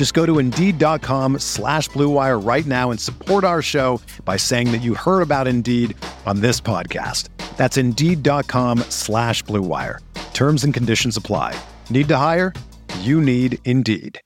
[0.00, 4.78] Just go to Indeed.com slash BlueWire right now and support our show by saying that
[4.78, 7.28] you heard about Indeed on this podcast.
[7.58, 9.98] That's Indeed.com slash BlueWire.
[10.32, 11.54] Terms and conditions apply.
[11.90, 12.54] Need to hire?
[13.00, 14.18] You need Indeed.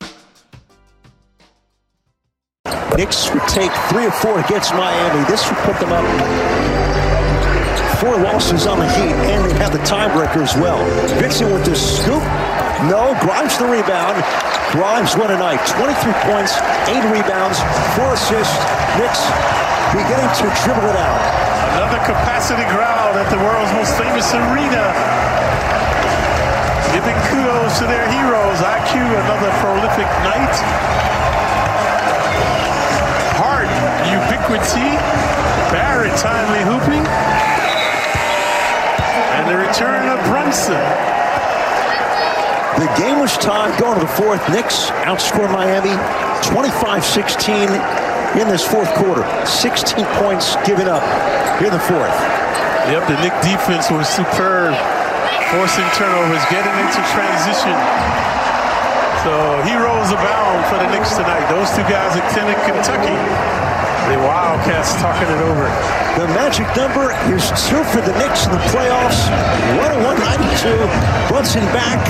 [2.95, 5.25] Knicks would take three or four against Miami.
[5.27, 6.05] This would put them up
[7.99, 10.79] four losses on the Heat, and they have the tiebreaker as well.
[11.19, 12.23] Vincent with the scoop.
[12.85, 14.21] No, Grimes the rebound.
[14.77, 15.57] Grimes won tonight.
[15.73, 17.57] 23 points, 8 rebounds,
[17.97, 18.53] 4 assists.
[19.01, 19.25] Knicks
[19.97, 21.23] beginning to dribble it out.
[21.81, 24.85] Another capacity crowd at the world's most famous arena.
[26.93, 28.61] Giving kudos to their heroes.
[28.61, 30.53] IQ, another prolific night.
[33.41, 33.73] Hart
[34.13, 34.93] ubiquity.
[35.73, 37.07] Barrett timely hooping.
[39.41, 41.24] And the return of Brunson.
[42.75, 44.43] The game was tied going to the fourth.
[44.51, 45.95] Knicks outscored Miami
[46.43, 47.71] 25-16
[48.41, 49.23] in this fourth quarter.
[49.47, 51.03] 16 points given up
[51.63, 52.19] in the fourth.
[52.91, 54.75] Yep, the Knick defense was superb.
[55.55, 57.77] Forcing turnovers, getting into transition.
[59.23, 61.47] So heroes abound for the Knicks tonight.
[61.49, 63.15] Those two guys attended Kentucky.
[64.11, 65.65] The Wildcats talking it over.
[66.21, 69.17] The magic number is two for the Knicks in the playoffs.
[69.81, 71.29] 101-92.
[71.29, 72.01] Brunson back.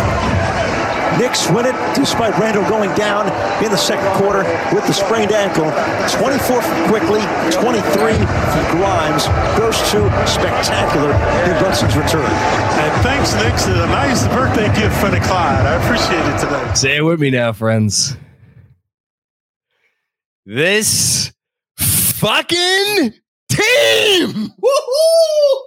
[1.19, 3.27] Knicks win it despite Randle going down
[3.63, 4.43] in the second quarter
[4.75, 5.71] with the sprained ankle.
[6.19, 7.23] 24 for Quickley,
[7.55, 9.27] 23 for Grimes.
[9.57, 11.13] Those two spectacular
[11.47, 12.27] in Brunson's return.
[12.27, 13.67] And thanks, Knicks.
[13.67, 15.65] the nice birthday gift for the Clyde.
[15.65, 16.75] I appreciate it today.
[16.75, 18.17] Say it with me now, friends.
[20.45, 21.33] This
[22.25, 23.13] fucking
[23.51, 24.51] team.
[24.63, 25.61] Woohoo!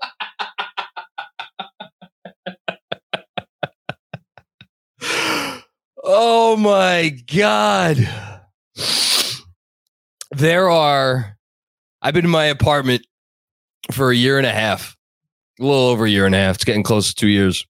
[6.03, 7.97] oh my god.
[10.31, 11.37] There are
[12.01, 13.05] I've been in my apartment
[13.91, 14.97] for a year and a half.
[15.59, 16.55] A little over a year and a half.
[16.55, 17.67] It's getting close to 2 years.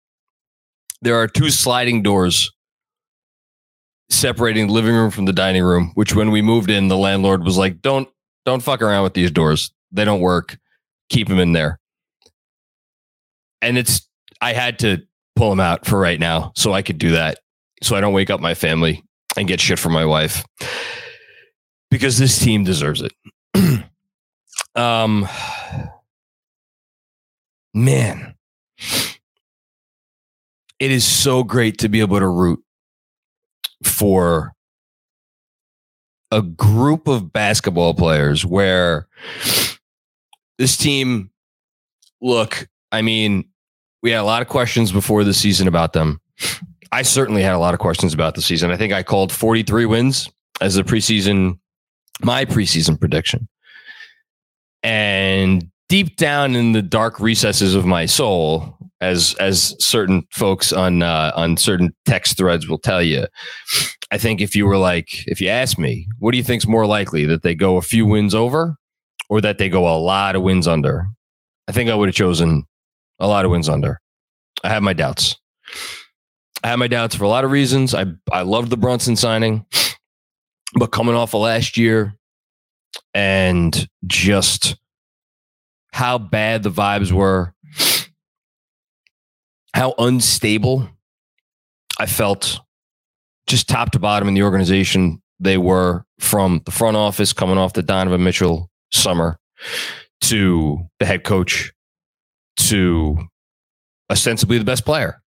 [1.02, 2.52] There are two sliding doors
[4.10, 7.44] separating the living room from the dining room, which when we moved in, the landlord
[7.44, 8.08] was like, Don't
[8.48, 9.72] don't fuck around with these doors.
[9.92, 10.58] They don't work.
[11.10, 11.80] Keep them in there.
[13.62, 14.08] And it's
[14.40, 15.04] I had to
[15.36, 17.40] pull them out for right now so I could do that.
[17.84, 19.04] So I don't wake up my family
[19.36, 20.46] and get shit from my wife.
[21.92, 23.12] Because this team deserves it.
[24.76, 25.28] um
[27.74, 28.34] man.
[30.80, 32.64] It is so great to be able to root
[33.84, 34.54] for
[36.32, 39.08] a group of basketball players where
[40.58, 41.30] this team
[42.22, 43.46] look i mean
[44.08, 46.22] we had a lot of questions before the season about them.
[46.92, 48.72] I certainly had a lot of questions about the season.
[48.72, 50.30] I think i called 43 wins
[50.62, 51.60] as a preseason
[52.22, 53.48] my preseason prediction.
[54.84, 61.02] And deep down in the dark recesses of my soul as as certain folks on
[61.02, 63.28] uh, on certain text threads will tell you.
[64.12, 66.86] I think if you were like, if you ask me, what do you think's more
[66.86, 68.78] likely that they go a few wins over,
[69.30, 71.08] or that they go a lot of wins under?
[71.68, 72.64] I think I would have chosen
[73.20, 74.00] a lot of wins under.
[74.64, 75.36] I have my doubts.
[76.64, 77.94] I have my doubts for a lot of reasons.
[77.94, 79.66] I I loved the Brunson signing,
[80.74, 82.16] but coming off of last year,
[83.14, 84.78] and just
[85.92, 87.54] how bad the vibes were
[89.78, 90.90] how unstable
[92.00, 92.62] I felt
[93.46, 97.74] just top to bottom in the organization they were from the front office coming off
[97.74, 99.38] the Donovan Mitchell summer
[100.22, 101.72] to the head coach
[102.56, 103.20] to
[104.10, 105.22] ostensibly the best player,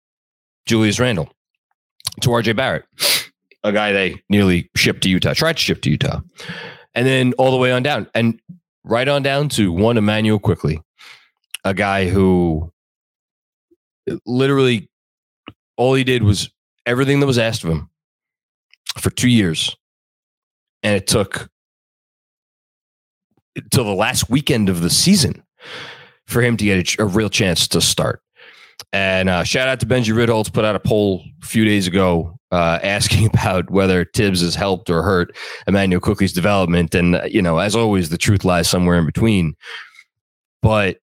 [0.66, 1.30] Julius Randle,
[2.22, 2.86] to RJ Barrett,
[3.66, 6.22] a guy they nearly shipped to Utah, tried to ship to Utah,
[6.96, 8.08] and then all the way on down.
[8.16, 8.40] And
[8.86, 10.80] right on down to one Immanuel Quickley,
[11.66, 12.72] a guy who
[14.26, 14.90] literally
[15.76, 16.50] all he did was
[16.86, 17.90] everything that was asked of him
[18.98, 19.76] for two years.
[20.84, 21.50] And it took
[23.72, 25.44] till the last weekend of the season
[26.28, 28.22] for him to get a, a real chance to start.
[28.94, 32.38] And uh, shout out to Benji Ritholtz, put out a poll a few days ago
[32.52, 35.36] uh, asking about whether Thibs has helped or hurt
[35.68, 36.96] Immanuel Quickley's development.
[36.96, 39.56] And, uh, you know, as always, the truth lies somewhere in between.
[40.62, 40.98] But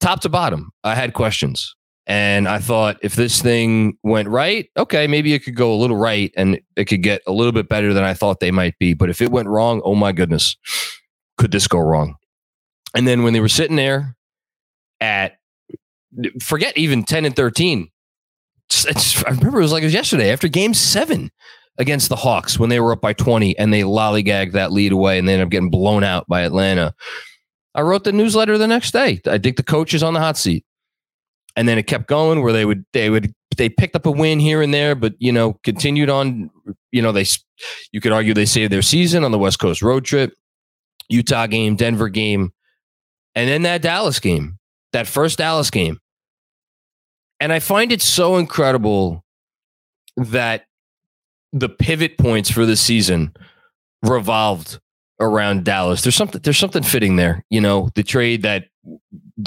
[0.00, 1.74] top to bottom, I had questions.
[2.10, 5.96] And I thought if this thing went right, okay, maybe it could go a little
[5.96, 8.94] right and it could get a little bit better than I thought they might be.
[8.94, 10.56] But if it went wrong, oh my goodness,
[11.38, 12.16] could this go wrong?
[12.96, 14.16] And then when they were sitting there
[15.00, 15.36] at,
[16.42, 17.88] forget even 10 and 13,
[18.88, 21.30] it's, I remember it was like it was yesterday after game seven
[21.78, 25.16] against the Hawks when they were up by 20 and they lollygagged that lead away
[25.16, 26.92] and they ended up getting blown out by Atlanta.
[27.76, 29.20] I wrote the newsletter the next day.
[29.28, 30.64] I think the coach is on the hot seat.
[31.56, 34.40] And then it kept going where they would they would they picked up a win
[34.40, 36.50] here and there, but you know, continued on,
[36.92, 37.24] you know, they
[37.92, 40.32] you could argue they saved their season on the West Coast road trip,
[41.08, 42.52] Utah game, Denver game,
[43.34, 44.58] and then that Dallas game,
[44.92, 45.98] that first Dallas game.
[47.40, 49.24] And I find it so incredible
[50.16, 50.66] that
[51.52, 53.34] the pivot points for the season
[54.02, 54.78] revolved
[55.20, 56.02] around Dallas.
[56.02, 57.44] There's something there's something fitting there.
[57.50, 58.66] You know, the trade that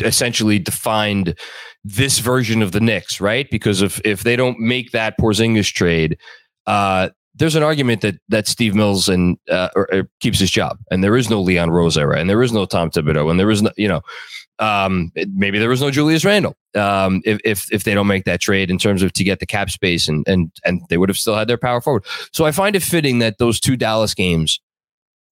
[0.01, 1.37] essentially defined
[1.83, 3.49] this version of the Knicks, right?
[3.49, 6.17] Because if if they don't make that Porzingis trade,
[6.65, 10.77] uh, there's an argument that that Steve Mills and uh, or, or keeps his job,
[10.91, 13.51] and there is no Leon Rose era, and there is no Tom Thibodeau, and there
[13.51, 14.01] is no you know.
[14.59, 18.39] Um, maybe there was no Julius Randle um, if, if if they don't make that
[18.39, 21.17] trade in terms of to get the cap space and and and they would have
[21.17, 22.05] still had their power forward.
[22.31, 24.61] So I find it fitting that those two Dallas games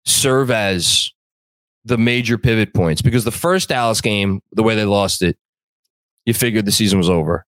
[0.05, 1.11] serve as
[1.87, 5.39] the major pivot points because the first Dallas game, the way they lost it,
[6.27, 7.47] you figured the season was over.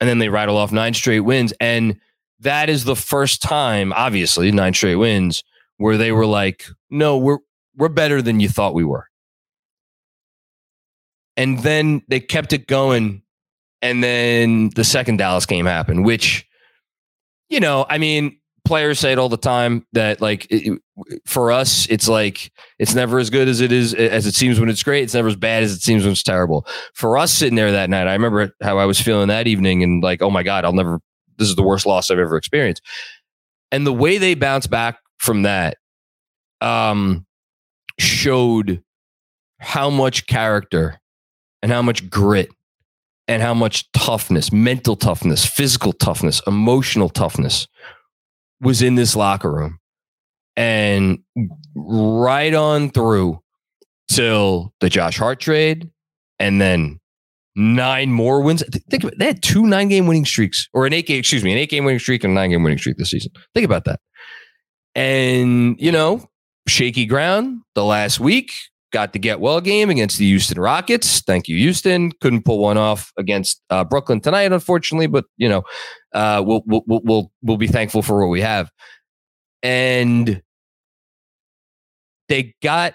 [0.00, 1.54] And then they rattle off nine straight wins.
[1.58, 1.98] And
[2.40, 5.42] that is the first time, obviously, nine straight wins,
[5.78, 7.38] where they were like, no, we're
[7.76, 9.06] we're better than you thought we were.
[11.36, 13.22] And then they kept it going.
[13.82, 16.46] And then the second Dallas game happened, which,
[17.48, 20.80] you know, I mean, players say it all the time that like it,
[21.24, 24.68] for us it's like it's never as good as it is as it seems when
[24.68, 25.04] it's great.
[25.04, 26.66] It's never as bad as it seems when it's terrible.
[26.94, 30.02] For us sitting there that night i remember how i was feeling that evening and
[30.02, 31.00] like oh my god i'll never
[31.38, 32.82] this is the worst loss i've ever experienced.
[33.72, 35.78] And the way they bounced back from that
[36.60, 37.24] um
[37.98, 38.82] showed
[39.58, 41.00] how much character
[41.62, 42.48] and how much grit
[43.28, 47.66] and how much toughness mental toughness physical toughness emotional toughness
[48.60, 49.78] was in this locker room
[50.56, 51.18] and
[51.74, 53.40] right on through
[54.08, 55.90] till the Josh Hart trade
[56.38, 56.98] and then
[57.54, 58.62] nine more wins.
[58.90, 59.18] Think about it.
[59.18, 61.70] They had two nine game winning streaks or an eight game, excuse me, an eight
[61.70, 63.32] game winning streak and a nine game winning streak this season.
[63.54, 64.00] Think about that.
[64.94, 66.26] And, you know,
[66.66, 68.52] shaky ground the last week.
[68.92, 71.20] Got the get well game against the Houston Rockets.
[71.20, 72.12] Thank you, Houston.
[72.20, 75.64] Couldn't pull one off against uh, Brooklyn tonight, unfortunately, but you know,
[76.16, 78.72] uh, we'll, we'll we'll we'll be thankful for what we have.
[79.62, 80.42] And
[82.28, 82.94] they got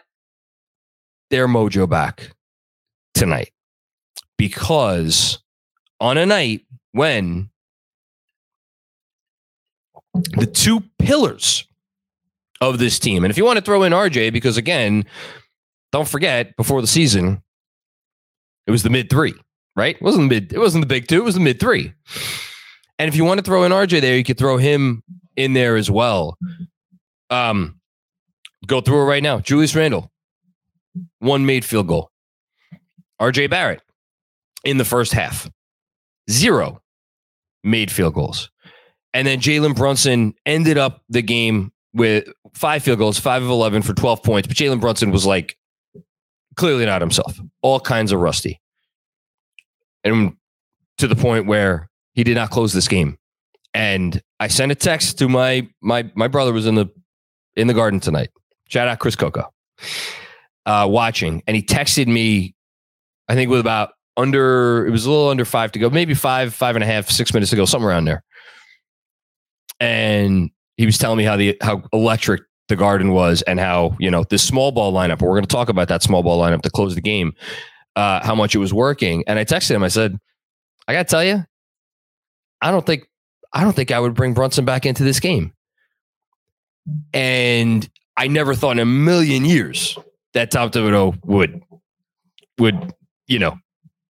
[1.30, 2.32] their mojo back
[3.14, 3.52] tonight
[4.38, 5.38] because
[6.00, 7.50] on a night when
[10.34, 11.66] the two pillars
[12.60, 15.06] of this team, and if you want to throw in RJ, because again,
[15.92, 17.44] don't forget before the season,
[18.66, 19.36] it was the mid three,
[19.76, 19.96] right?
[19.96, 21.94] It wasn't the mid, it wasn't the big two, it was the mid three.
[23.02, 25.02] And if you want to throw in RJ there, you could throw him
[25.36, 26.38] in there as well.
[27.32, 27.80] Um,
[28.68, 29.40] go through it right now.
[29.40, 30.12] Julius Randle,
[31.18, 32.12] one made field goal.
[33.20, 33.82] RJ Barrett
[34.64, 35.50] in the first half,
[36.30, 36.80] zero
[37.64, 38.52] made field goals.
[39.16, 43.82] And then Jalen Brunson ended up the game with five field goals, five of 11
[43.82, 44.48] for 12 points.
[44.48, 45.58] But Jalen Brunson was like
[46.56, 48.62] clearly not himself, all kinds of rusty.
[50.04, 50.34] And
[51.00, 53.18] to the point where he did not close this game.
[53.74, 56.88] And I sent a text to my my my brother was in the
[57.56, 58.30] in the garden tonight.
[58.68, 59.52] Shout out Chris Coco.
[60.66, 62.54] Uh, watching, and he texted me,
[63.28, 66.54] I think with about under it was a little under five to go, maybe five,
[66.54, 68.24] five and a half, six minutes ago, somewhere around there.
[69.80, 74.12] And he was telling me how the how electric the garden was and how, you
[74.12, 76.94] know, this small ball lineup, we're gonna talk about that small ball lineup to close
[76.94, 77.34] the game,
[77.96, 79.24] uh, how much it was working.
[79.28, 80.18] And I texted him, I said,
[80.88, 81.44] I gotta tell you,
[82.62, 83.08] I don't think
[83.54, 85.54] I don't think I would bring Brunson back into this game.
[87.14, 89.98] And I never thought in a million years
[90.34, 91.62] that Tom Thibodeau would
[92.58, 92.94] would
[93.28, 93.58] you know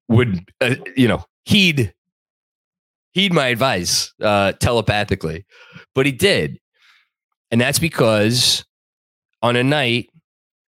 [0.08, 1.94] would uh, you know heed
[3.14, 5.46] heed my advice uh, telepathically,
[5.96, 6.60] but he did,
[7.50, 8.66] and that's because
[9.42, 10.10] on a night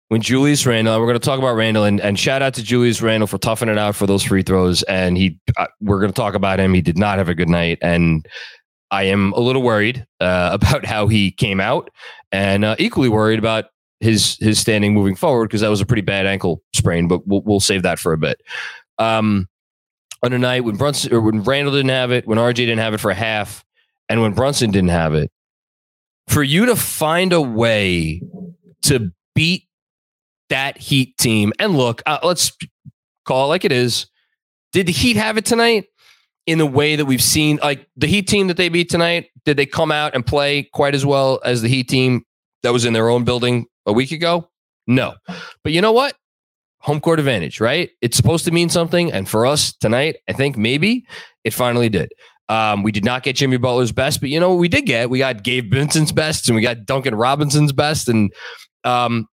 [0.09, 3.01] when Julius Randle, we're going to talk about Randle, and, and shout out to Julius
[3.01, 4.81] Randle for toughing it out for those free throws.
[4.83, 6.73] And he, uh, we're going to talk about him.
[6.73, 8.27] He did not have a good night, and
[8.89, 11.91] I am a little worried uh, about how he came out,
[12.31, 13.65] and uh, equally worried about
[13.99, 17.07] his his standing moving forward because that was a pretty bad ankle sprain.
[17.07, 18.41] But we'll, we'll save that for a bit.
[18.97, 19.47] Um,
[20.23, 22.95] on a night when Brunson or when Randle didn't have it, when RJ didn't have
[22.95, 23.63] it for half,
[24.09, 25.31] and when Brunson didn't have it,
[26.27, 28.23] for you to find a way
[28.83, 29.68] to beat
[30.49, 32.51] that Heat team, and look, uh, let's
[33.25, 34.07] call it like it is.
[34.73, 35.85] Did the Heat have it tonight?
[36.49, 39.27] in the way that we've seen like the Heat team that they beat tonight?
[39.45, 42.23] Did they come out and play quite as well as the Heat team
[42.63, 44.49] that was in their own building a week ago?
[44.87, 45.13] No.
[45.63, 46.15] But you know what?
[46.79, 47.91] Home court advantage, right?
[48.01, 49.11] It's supposed to mean something.
[49.11, 51.05] And for us tonight, I think maybe
[51.43, 52.09] it finally did.
[52.47, 55.11] Um, we did not get Jimmy Butler's best, but you know what we did get?
[55.11, 58.09] We got Gabe Vincent's best and we got Duncan Robinson's best.
[58.09, 58.33] And
[58.83, 59.27] um,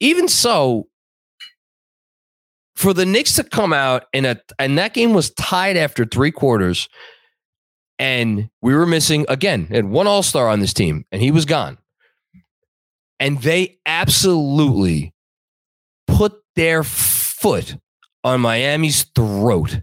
[0.00, 0.88] even so,
[2.76, 6.30] for the Knicks to come out and a and that game was tied after three
[6.30, 6.88] quarters,
[7.98, 11.44] and we were missing again and one All Star on this team, and he was
[11.44, 11.78] gone,
[13.20, 15.14] and they absolutely
[16.06, 17.76] put their foot
[18.22, 19.80] on Miami's throat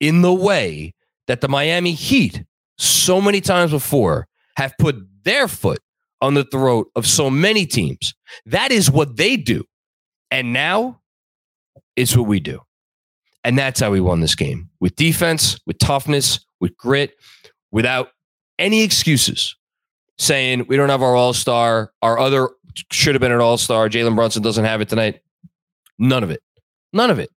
[0.00, 0.94] in the way
[1.26, 2.44] that the Miami Heat
[2.78, 5.80] so many times before have put their foot
[6.20, 8.14] on the throat of so many teams.
[8.46, 9.64] That is what they do.
[10.30, 11.00] And now
[11.94, 12.60] it's what we do.
[13.44, 17.14] And that's how we won this game with defense, with toughness, with grit,
[17.70, 18.08] without
[18.58, 19.56] any excuses
[20.18, 22.50] saying we don't have our all star, our other
[22.90, 23.88] should have been an all star.
[23.88, 25.20] Jalen Brunson doesn't have it tonight.
[25.98, 26.42] None of it.
[26.92, 27.30] None of it.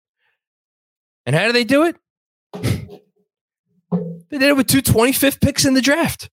[1.27, 1.97] And how do they do it?
[4.31, 6.31] they did it with two 25th picks in the draft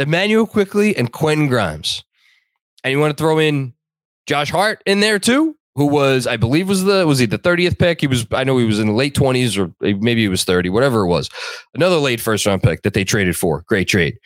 [0.00, 2.02] Immanuel Quickley, and Quentin Grimes.
[2.82, 3.74] And you want to throw in
[4.26, 5.56] Josh Hart in there too?
[5.76, 8.00] who was I believe was the was he the 30th pick?
[8.00, 10.68] He was I know he was in the late 20s or maybe he was 30,
[10.68, 11.30] whatever it was.
[11.74, 13.62] Another late first round pick that they traded for.
[13.62, 14.18] Great trade.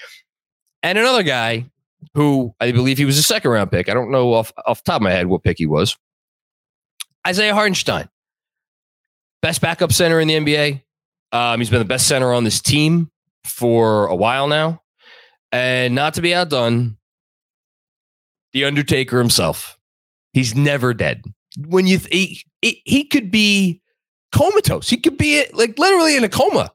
[0.82, 1.66] And another guy
[2.14, 3.88] who I believe he was a second round pick.
[3.88, 5.96] I don't know off off top of my head what pick he was.
[7.26, 8.08] Isaiah Hartenstein.
[9.40, 10.82] Best backup center in the NBA.
[11.32, 13.10] Um, he's been the best center on this team
[13.44, 14.80] for a while now.
[15.54, 16.96] And not to be outdone,
[18.52, 19.78] the Undertaker himself.
[20.32, 21.22] He's never dead.
[21.56, 23.80] When you th- he, he could be
[24.32, 24.90] comatose.
[24.90, 26.72] He could be like literally in a coma.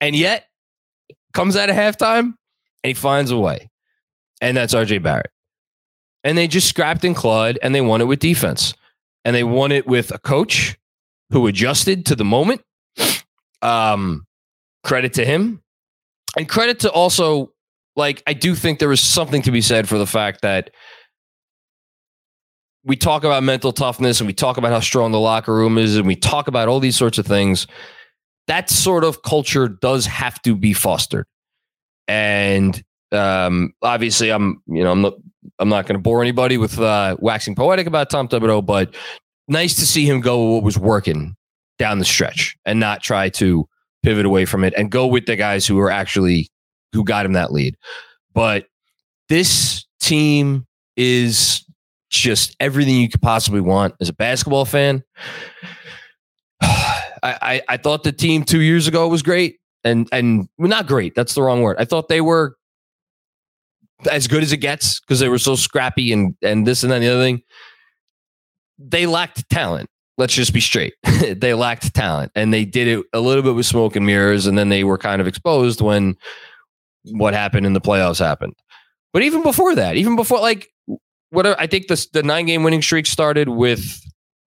[0.00, 0.46] And yet
[1.32, 2.34] comes out of halftime
[2.82, 3.70] and he finds a way.
[4.40, 5.30] And that's RJ Barrett.
[6.24, 8.74] And they just scrapped and clawed and they won it with defense.
[9.24, 10.76] And they won it with a coach
[11.30, 12.62] who adjusted to the moment.
[13.62, 14.26] Um,
[14.82, 15.62] credit to him.
[16.36, 17.51] And credit to also,
[17.96, 20.70] like, I do think there is something to be said for the fact that
[22.84, 25.96] we talk about mental toughness and we talk about how strong the locker room is
[25.96, 27.66] and we talk about all these sorts of things.
[28.48, 31.26] That sort of culture does have to be fostered.
[32.08, 32.82] And
[33.12, 35.14] um, obviously, I'm you know I'm not
[35.58, 38.94] I'm not going to bore anybody with uh, waxing poetic about Tom Thibodeau, but
[39.48, 41.36] nice to see him go with what was working
[41.78, 43.68] down the stretch and not try to
[44.02, 46.48] pivot away from it and go with the guys who are actually
[46.92, 47.76] who got him that lead.
[48.34, 48.66] But
[49.28, 51.64] this team is
[52.10, 55.02] just everything you could possibly want as a basketball fan.
[56.62, 61.14] I, I, I thought the team two years ago was great, and and not great.
[61.14, 61.76] That's the wrong word.
[61.78, 62.56] I thought they were
[64.10, 66.96] as good as it gets because they were so scrappy and and this and that
[66.96, 67.42] and the other thing.
[68.78, 69.88] They lacked talent.
[70.18, 70.94] Let's just be straight.
[71.36, 74.58] they lacked talent, and they did it a little bit with smoke and mirrors, and
[74.58, 76.16] then they were kind of exposed when
[77.04, 78.54] what happened in the playoffs happened.
[79.12, 80.68] But even before that, even before like
[81.30, 84.00] what I think the the nine game winning streak started with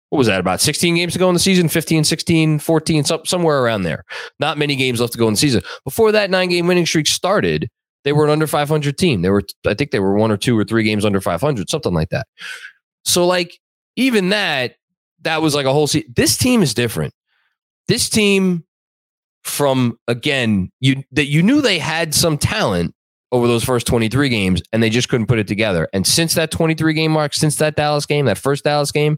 [0.09, 1.67] what was that about 16 games to go in the season?
[1.67, 4.03] 15 16 14 some, somewhere around there.
[4.39, 5.61] Not many games left to go in the season.
[5.83, 7.69] Before that nine game winning streak started
[8.03, 9.23] they were an under 500 team.
[9.23, 11.93] They were i think they were one or two or three games under 500 something
[11.93, 12.27] like that.
[13.03, 13.59] So like
[13.95, 14.75] even that
[15.21, 17.13] that was like a whole season this team is different.
[17.87, 18.63] This team
[19.45, 22.93] from again you that you knew they had some talent
[23.31, 25.87] over those first 23 games and they just couldn't put it together.
[25.93, 29.17] And since that 23 game mark, since that Dallas game, that first Dallas game,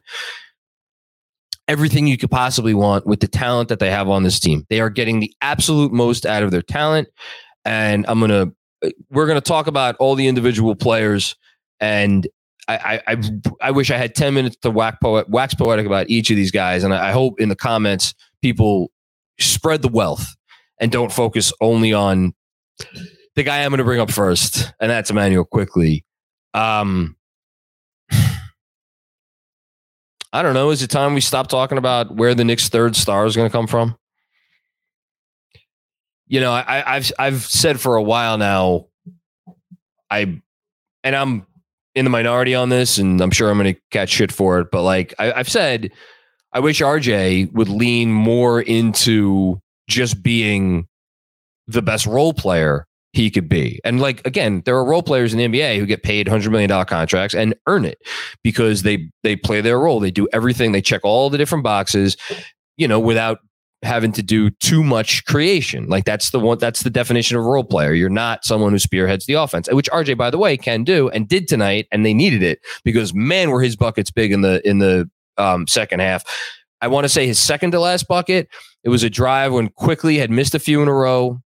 [1.67, 4.65] everything you could possibly want with the talent that they have on this team.
[4.69, 7.09] They are getting the absolute most out of their talent.
[7.63, 11.35] And I'm going to, we're going to talk about all the individual players.
[11.79, 12.27] And
[12.67, 13.17] I, I,
[13.61, 16.83] I wish I had 10 minutes to wax, wax poetic about each of these guys.
[16.83, 18.91] And I hope in the comments, people
[19.39, 20.35] spread the wealth
[20.79, 22.33] and don't focus only on
[23.35, 26.03] the guy I'm going to bring up first, and that's Immanuel Quickley.
[26.53, 27.15] Um,
[30.33, 30.71] I don't know.
[30.71, 33.51] Is it time we stop talking about where the Knicks' third star is going to
[33.51, 33.97] come from?
[36.27, 38.87] You know, I, I've I've said for a while now.
[40.09, 40.41] I
[41.03, 41.45] and I'm
[41.95, 44.69] in the minority on this, and I'm sure I'm going to catch shit for it.
[44.71, 45.91] But like I, I've said,
[46.57, 50.87] I wish RJ would lean more into just being
[51.67, 53.79] the best role player he could be.
[53.85, 56.67] And like again, there are role players in the NBA who get paid hundred million
[56.67, 57.99] dollar contracts and earn it
[58.43, 59.99] because they they play their role.
[59.99, 60.71] They do everything.
[60.71, 62.17] They check all the different boxes,
[62.75, 63.37] you know, without
[63.83, 65.87] having to do too much creation.
[65.87, 67.93] Like that's the one that's the definition of a role player.
[67.93, 71.27] You're not someone who spearheads the offense, which RJ by the way can do and
[71.27, 74.79] did tonight and they needed it because man were his buckets big in the in
[74.79, 75.07] the
[75.37, 76.23] um, second half.
[76.81, 78.49] I want to say his second to last bucket.
[78.83, 81.41] It was a drive when Quickley had missed a few in a row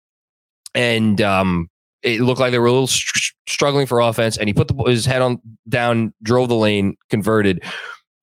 [0.73, 1.69] and um,
[2.03, 4.37] it looked like they were a little str- struggling for offense.
[4.37, 7.63] And he put the, his head on down, drove the lane, converted.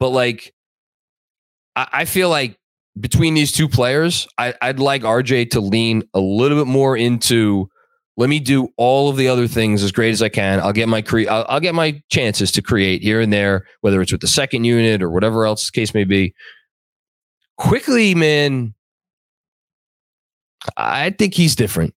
[0.00, 0.54] But like,
[1.76, 2.58] I, I feel like
[2.98, 7.68] between these two players, I, I'd like RJ to lean a little bit more into.
[8.16, 10.60] Let me do all of the other things as great as I can.
[10.60, 14.00] I'll get my cre- I'll, I'll get my chances to create here and there, whether
[14.00, 16.32] it's with the second unit or whatever else the case may be.
[17.56, 18.74] Quickley, man,
[20.76, 21.94] I think he's different.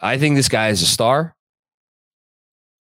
[0.00, 1.36] I think this guy is a star.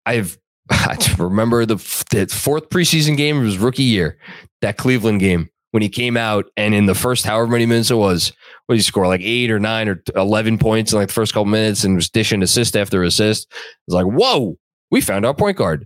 [0.06, 0.38] I've
[0.70, 1.76] I remember the,
[2.12, 4.18] the fourth preseason game of his rookie year,
[4.62, 7.96] that Cleveland game when he came out and in the first however many minutes it
[7.96, 8.32] was,
[8.66, 9.08] what did he score?
[9.08, 12.10] Like eight or nine or eleven points in like the first couple minutes and was
[12.10, 13.52] dishing assist after assist.
[13.52, 14.58] It was like, whoa,
[14.90, 15.86] we found our point guard.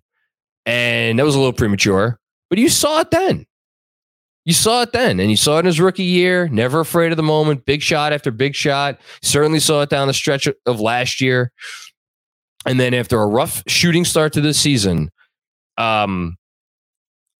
[0.68, 2.20] And that was a little premature,
[2.52, 3.48] but you saw it then.
[4.46, 6.48] You saw it then, and you saw it in his rookie year.
[6.50, 9.00] Never afraid of the moment, big shot after big shot.
[9.24, 11.52] Certainly saw it down the stretch of last year,
[12.64, 15.10] and then after a rough shooting start to this season,
[15.80, 16.38] um,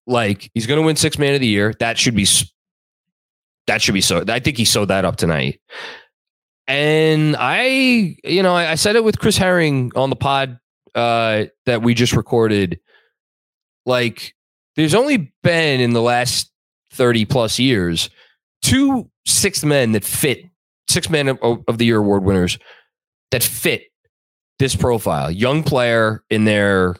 [0.10, 1.74] like he's going to win six man of the year.
[1.80, 2.28] That should be
[3.68, 4.24] that should be so.
[4.28, 5.62] I think he sewed that up tonight.
[6.68, 10.60] And I, you know, I, I said it with Chris Herring on the pod
[10.94, 12.80] uh, that we just recorded.
[13.86, 14.36] Like,
[14.76, 16.52] there's only been in the last
[16.94, 18.10] 30 plus years,
[18.62, 20.46] two sixth men that fit,
[20.90, 22.60] six men of, of the year award winners
[23.32, 23.84] that fit
[24.60, 25.32] this profile.
[25.32, 26.96] Young player in their,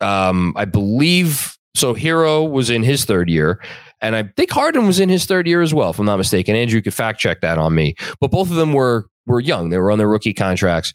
[0.00, 3.62] um, I believe, so Herro was in his third year.
[4.00, 6.54] And I think Harden was in his third year as well, if I'm not mistaken.
[6.54, 7.94] Andrew could fact check that on me.
[8.20, 9.70] But both of them were were young.
[9.70, 10.94] They were on their rookie contracts.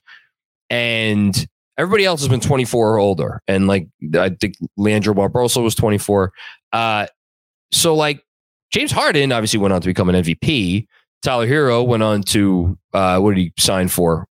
[0.69, 3.41] And everybody else has been 24 or older.
[3.47, 6.31] And like I think Leandro Barbosa was 24.
[6.71, 7.07] Uh,
[7.71, 8.23] so like
[8.71, 10.87] James Harden obviously went on to become an MVP.
[11.21, 14.27] Tyler Herro went on to uh, what did he sign for?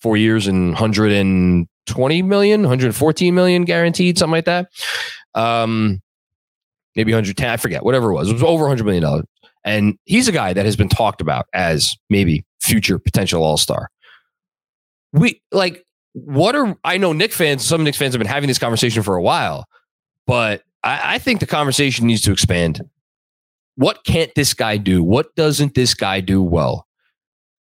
[0.00, 4.68] Four years and 120 million, 114 million guaranteed, something like that.
[5.34, 6.00] Um,
[6.96, 8.30] maybe 110, I forget, whatever it was.
[8.30, 9.24] It was over 100 million dollars.
[9.64, 13.88] And he's a guy that has been talked about as maybe future potential all star.
[15.12, 18.58] We like what are I know Knick fans, some Knicks fans have been having this
[18.58, 19.66] conversation for a while,
[20.26, 22.82] but I, I think the conversation needs to expand.
[23.76, 25.02] What can't this guy do?
[25.02, 26.86] What doesn't this guy do well?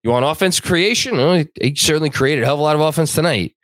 [0.03, 1.17] You want offense creation?
[1.17, 3.56] Well, he certainly created a hell of a lot of offense tonight.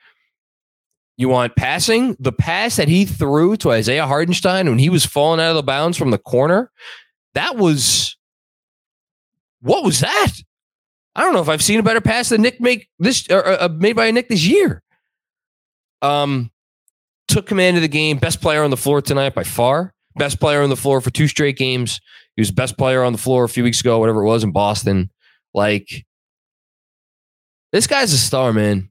[1.23, 2.17] You want passing?
[2.19, 5.63] The pass that he threw to Isaiah Hartenstein when he was falling out of the
[5.63, 6.73] bounds from the corner,
[7.35, 8.17] that was
[9.61, 10.33] what was that?
[11.15, 13.69] I don't know if I've seen a better pass than Nick make this or uh,
[13.69, 14.83] made by a Knick this year.
[16.03, 16.51] Um,
[17.29, 20.63] took command of the game, best player on the floor tonight by far, best player
[20.63, 22.01] on the floor for two straight games.
[22.35, 24.51] He was best player on the floor a few weeks ago, whatever it was in
[24.51, 25.09] Boston.
[25.55, 26.05] Like,
[27.71, 28.91] this guy's a star, man.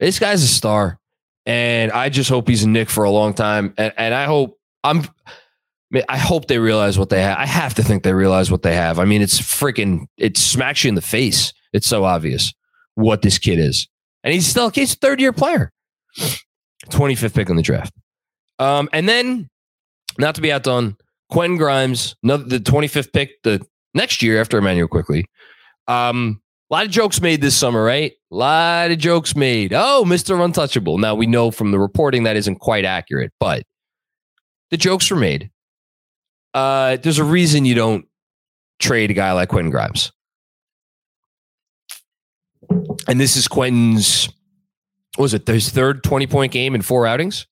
[0.00, 0.98] This guy's a star.
[1.44, 3.74] And I just hope he's a Knick for a long time.
[3.76, 5.06] And, and I hope I'm
[6.08, 7.36] I hope they realize what they have.
[7.36, 8.98] I have to think they realize what they have.
[8.98, 11.52] I mean, it's freaking it smacks you in the face.
[11.72, 12.52] It's so obvious
[12.94, 13.88] what this kid is.
[14.24, 15.72] And he's still he's a third year player.
[16.86, 17.92] 25th pick in the draft.
[18.58, 19.48] Um, and then,
[20.18, 20.96] not to be outdone,
[21.30, 25.26] Quentin Grimes, another, the 25th pick the next year after Immanuel Quickley.
[25.88, 26.40] Um,
[26.72, 28.12] a lot of jokes made this summer, right?
[28.30, 29.74] A lot of jokes made.
[29.74, 30.42] Oh, Mr.
[30.42, 30.96] Untouchable.
[30.96, 33.64] Now we know from the reporting that isn't quite accurate, but
[34.70, 35.50] the jokes were made.
[36.54, 38.06] Uh, there's a reason you don't
[38.78, 40.12] trade a guy like Quentin Grimes.
[43.06, 44.30] And this is Quentin's
[45.18, 47.46] was it his third 20 point game in four outings?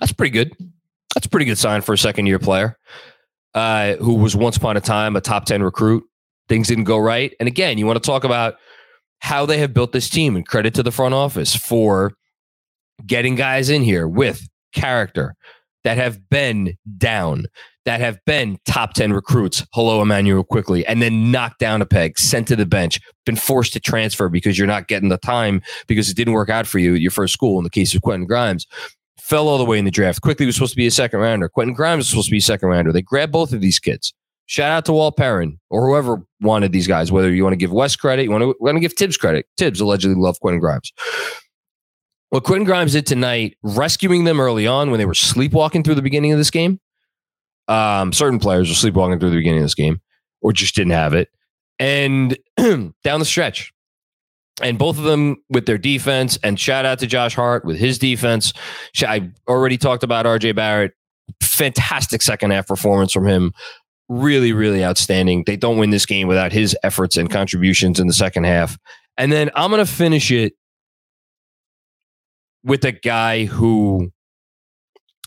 [0.00, 0.56] That's pretty good.
[1.14, 2.76] That's a pretty good sign for a second year player
[3.54, 6.02] uh, who was once upon a time a top 10 recruit.
[6.52, 7.34] Things didn't go right.
[7.40, 8.56] And again, you want to talk about
[9.20, 12.12] how they have built this team and credit to the front office for
[13.06, 15.34] getting guys in here with character
[15.84, 17.46] that have been down,
[17.86, 19.64] that have been top 10 recruits.
[19.72, 23.72] Hello, Immanuel Quickley, and then knocked down a peg, sent to the bench, been forced
[23.72, 26.94] to transfer because you're not getting the time because it didn't work out for you
[26.94, 28.66] at your first school in the case of Quentin Grimes.
[29.18, 30.20] Fell all the way in the draft.
[30.20, 31.48] Quickley was supposed to be a second rounder.
[31.48, 32.92] Quentin Grimes was supposed to be a second rounder.
[32.92, 34.12] They grabbed both of these kids.
[34.52, 37.72] Shout out to Walt Perrin or whoever wanted these guys, whether you want to give
[37.72, 39.46] Wes credit, you want to, want to give Thibs credit.
[39.56, 40.92] Thibs allegedly loved Quentin Grimes.
[42.28, 46.02] What Quentin Grimes did tonight, rescuing them early on when they were sleepwalking through the
[46.02, 46.80] beginning of this game.
[47.66, 50.02] Um, certain players were sleepwalking through the beginning of this game
[50.42, 51.30] or just didn't have it.
[51.78, 53.72] And down the stretch,
[54.60, 56.38] and both of them with their defense.
[56.42, 58.52] And shout out to Josh Hart with his defense.
[59.00, 60.92] I already talked about RJ Barrett.
[61.40, 63.54] Fantastic second half performance from him
[64.12, 65.44] really, really outstanding.
[65.46, 68.78] They don't win this game without his efforts and contributions in the second half.
[69.16, 70.54] And then I'm going to finish it
[72.62, 74.10] with a guy who,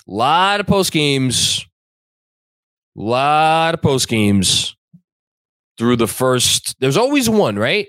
[0.07, 1.65] a lot of post games,
[2.97, 4.75] a lot of post games
[5.77, 6.75] through the first.
[6.79, 7.87] There's always one, right?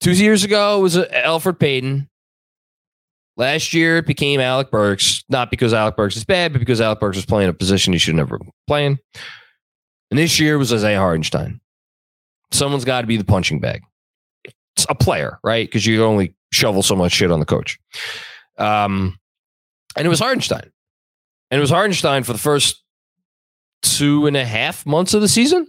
[0.00, 2.08] Two years ago it was uh, Elfrid Payton.
[3.36, 7.00] Last year it became Alec Burks, not because Alec Burks is bad, but because Alec
[7.00, 8.98] Burks was playing a position he should never be playing.
[10.14, 11.60] And this year was Isaiah Hartenstein.
[12.52, 13.82] Someone's got to be the punching bag.
[14.44, 15.66] It's a player, right?
[15.66, 17.80] Because you only shovel so much shit on the coach.
[18.56, 19.18] Um,
[19.96, 20.70] and it was Hartenstein.
[21.50, 22.84] And it was Hartenstein for the first
[23.82, 25.66] two and a half months of the season.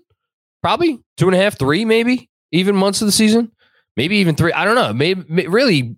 [0.61, 3.51] Probably two and a half, three, maybe even months of the season.
[3.97, 4.53] Maybe even three.
[4.53, 4.93] I don't know.
[4.93, 5.95] Maybe really.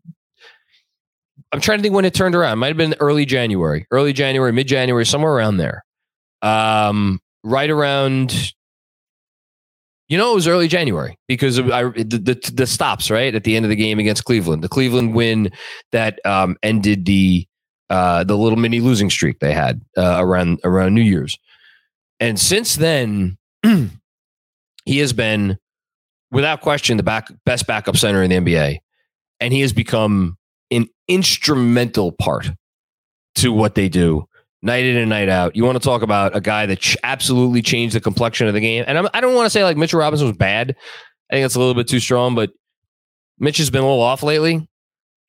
[1.51, 2.53] I'm trying to think when it turned around.
[2.53, 5.83] It might have been early January, early January, mid January, somewhere around there.
[6.41, 8.53] Um, right around
[10.09, 13.57] you know, it was early January because I, the, the, the stops right at the
[13.57, 14.63] end of the game against Cleveland.
[14.63, 15.51] The Cleveland win
[15.91, 17.45] that um, ended the
[17.89, 21.37] uh, the little mini losing streak they had uh, around around New Year's,
[22.19, 23.37] and since then
[24.85, 25.57] he has been
[26.31, 28.79] without question the back best backup center in the NBA,
[29.39, 30.37] and he has become
[30.71, 32.49] an instrumental part
[33.35, 34.27] to what they do
[34.61, 35.55] night in and night out.
[35.55, 38.59] You want to talk about a guy that ch- absolutely changed the complexion of the
[38.59, 38.83] game.
[38.87, 40.75] And I'm, I do not want to say like Mitchell Robinson was bad.
[41.29, 42.51] I think that's a little bit too strong, but
[43.39, 44.67] Mitch has been a little off lately.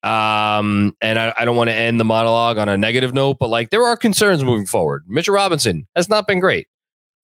[0.02, 3.48] Um, and I, I don't want to end the monologue on a negative note, but
[3.48, 5.04] like there are concerns moving forward.
[5.08, 6.68] Mitchell Robinson has not been great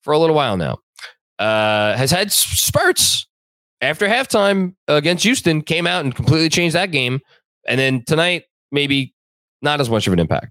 [0.03, 0.79] for a little while now.
[1.39, 3.27] Uh, has had spurts
[3.81, 7.21] after halftime against Houston, came out and completely changed that game.
[7.67, 9.15] And then tonight, maybe
[9.63, 10.51] not as much of an impact.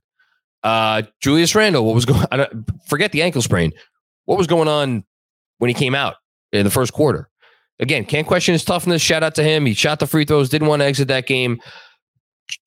[0.63, 2.25] Uh, Julius Randle, what was going?
[2.31, 2.47] I
[2.87, 3.71] forget the ankle sprain.
[4.25, 5.03] What was going on
[5.57, 6.15] when he came out
[6.51, 7.29] in the first quarter?
[7.79, 9.01] Again, can't question his toughness.
[9.01, 9.65] Shout out to him.
[9.65, 10.49] He shot the free throws.
[10.49, 11.59] Didn't want to exit that game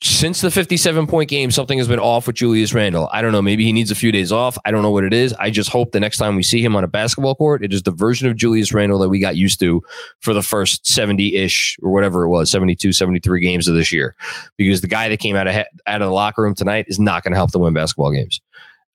[0.03, 3.09] since the 57 point game, something has been off with Julius Randle.
[3.13, 3.43] I don't know.
[3.43, 4.59] Maybe he needs a few days off.
[4.65, 5.33] I don't know what it is.
[5.35, 7.83] I just hope the next time we see him on a basketball court, it is
[7.83, 9.83] the version of Julius Randle that we got used to
[10.21, 14.17] for the first 70 ish or whatever it was, 72, 73 games of this year.
[14.57, 15.55] Because the guy that came out of,
[15.87, 18.41] out of the locker room tonight is not going to help them win basketball games.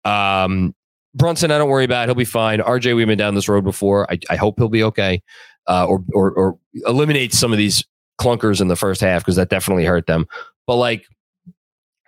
[0.03, 0.75] Um,
[1.13, 2.07] Brunson, I don't worry about.
[2.07, 2.59] He'll be fine.
[2.59, 4.11] RJ, we've been down this road before.
[4.11, 5.21] I, I hope he'll be okay.
[5.67, 7.83] Uh, or, or, or eliminate some of these
[8.21, 10.27] clunkers in the first half because that definitely hurt them.
[10.67, 11.05] But like,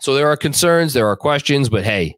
[0.02, 2.18] so there are concerns, there are questions, but hey,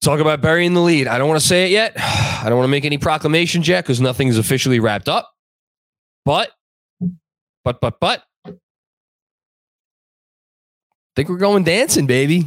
[0.00, 1.08] talk about burying the lead.
[1.08, 1.92] I don't want to say it yet.
[1.98, 5.30] I don't want to make any proclamations yet because nothing is officially wrapped up.
[6.24, 6.50] But,
[7.64, 8.52] but, but, but, I
[11.14, 12.44] think we're going dancing, baby.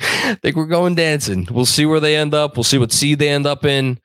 [0.00, 1.46] I think we're going dancing.
[1.50, 2.56] We'll see where they end up.
[2.56, 4.00] We'll see what seed they end up in.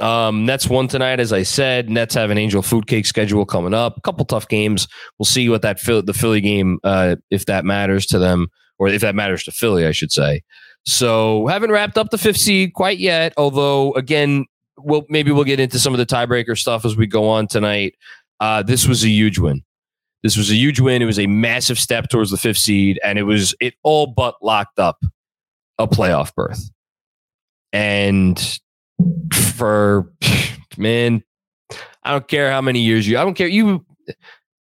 [0.00, 1.88] Um, Nets won tonight, as I said.
[1.88, 3.96] Nets have an Angel Food Cake schedule coming up.
[3.96, 4.88] A couple tough games.
[5.18, 9.00] We'll see what that the Philly game, uh, if that matters to them, or if
[9.00, 10.42] that matters to Philly, I should say.
[10.84, 13.32] So haven't wrapped up the fifth seed quite yet.
[13.36, 14.44] Although again,
[14.78, 17.94] we'll maybe we'll get into some of the tiebreaker stuff as we go on tonight.
[18.38, 19.62] Uh, this was a huge win.
[20.22, 21.02] This was a huge win.
[21.02, 24.36] It was a massive step towards the fifth seed, and it was it all but
[24.42, 24.98] locked up
[25.78, 26.70] a playoff berth.
[27.72, 28.60] And
[29.32, 30.12] for
[30.76, 31.22] man,
[32.02, 33.18] I don't care how many years you.
[33.18, 33.84] I don't care you.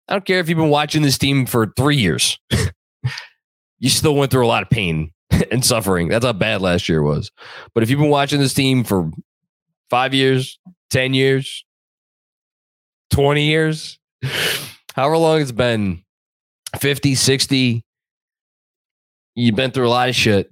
[0.07, 2.39] I don't care if you've been watching this team for three years.
[3.79, 5.11] you still went through a lot of pain
[5.51, 6.07] and suffering.
[6.07, 7.31] That's how bad last year was.
[7.73, 9.11] But if you've been watching this team for
[9.89, 10.59] five years,
[10.91, 11.65] 10 years,
[13.11, 13.99] 20 years,
[14.95, 16.03] however long it's been
[16.79, 17.83] 50, 60,
[19.35, 20.51] you've been through a lot of shit.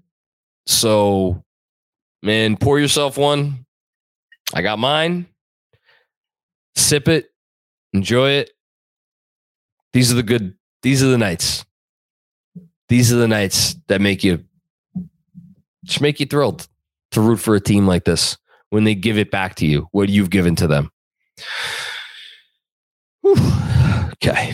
[0.65, 1.43] So,
[2.21, 3.65] man, pour yourself one
[4.53, 5.27] I got mine.
[6.75, 7.31] Sip it,
[7.93, 8.51] enjoy it.
[9.93, 11.65] These are the good, these are the nights.
[12.89, 14.43] These are the nights that make you
[15.83, 16.67] just make you thrilled
[17.11, 18.37] to root for a team like this
[18.69, 20.89] when they give it back to you, what you've given to them.
[23.21, 23.35] Whew.
[24.13, 24.53] Okay.